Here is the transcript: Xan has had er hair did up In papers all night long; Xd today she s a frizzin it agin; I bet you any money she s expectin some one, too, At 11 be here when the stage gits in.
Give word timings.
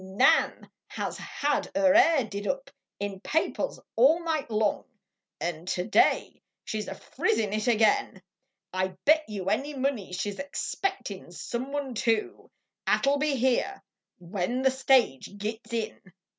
Xan 0.03 0.67
has 0.87 1.19
had 1.19 1.69
er 1.77 1.93
hair 1.93 2.23
did 2.25 2.47
up 2.47 2.71
In 2.99 3.19
papers 3.19 3.79
all 3.95 4.23
night 4.23 4.49
long; 4.49 4.83
Xd 5.39 5.67
today 5.67 6.41
she 6.63 6.79
s 6.79 6.87
a 6.87 6.95
frizzin 6.95 7.53
it 7.53 7.67
agin; 7.67 8.19
I 8.73 8.97
bet 9.05 9.25
you 9.29 9.51
any 9.51 9.75
money 9.75 10.11
she 10.11 10.31
s 10.31 10.37
expectin 10.39 11.31
some 11.31 11.71
one, 11.71 11.93
too, 11.93 12.49
At 12.87 13.05
11 13.05 13.19
be 13.19 13.35
here 13.35 13.83
when 14.17 14.63
the 14.63 14.71
stage 14.71 15.37
gits 15.37 15.71
in. 15.71 16.01